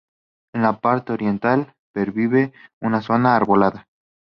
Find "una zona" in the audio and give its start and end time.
2.81-3.35